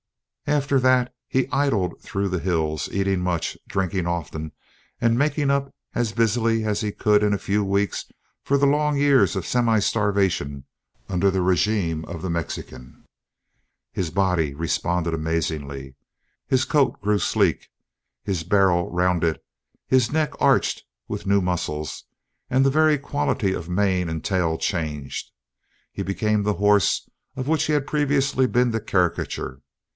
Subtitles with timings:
[0.47, 4.51] After that, he idled through the hills eating much, drinking often,
[4.99, 8.05] and making up as busily as he could in a few weeks
[8.43, 10.65] for the long years of semi starvation
[11.07, 13.05] under the regime of the Mexican.
[13.93, 15.95] His body responded amazingly.
[16.47, 17.69] His coat grew sleek,
[18.23, 19.39] his barrel rounded,
[19.87, 22.05] his neck arched with new muscles
[22.49, 25.31] and the very quality of mane and tail changed;
[25.93, 27.07] he became the horse
[27.37, 29.61] of which he had previously been the caricature.